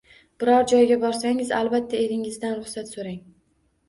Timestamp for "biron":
0.43-0.63